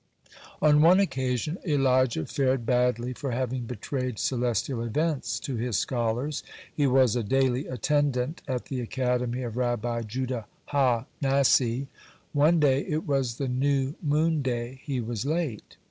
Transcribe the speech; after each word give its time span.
(82) 0.63 0.65
On 0.65 0.81
one 0.81 0.99
occasion 0.99 1.57
Elijah 1.63 2.25
fared 2.25 2.65
badly 2.65 3.13
for 3.13 3.29
having 3.33 3.67
betrayed 3.67 4.17
celestial 4.17 4.81
events 4.81 5.39
to 5.41 5.57
his 5.57 5.77
scholars. 5.77 6.41
He 6.75 6.87
was 6.87 7.15
a 7.15 7.21
daily 7.21 7.67
attendant 7.67 8.41
at 8.47 8.65
the 8.65 8.81
academy 8.81 9.43
of 9.43 9.57
Rabbi 9.57 10.01
Judah 10.01 10.47
ha 10.65 11.05
Nasi. 11.21 11.87
One 12.33 12.59
day, 12.59 12.81
it 12.87 13.05
was 13.05 13.35
the 13.37 13.47
New 13.47 13.93
Moon 14.01 14.41
Day, 14.41 14.81
he 14.83 14.99
was 14.99 15.23
late. 15.23 15.77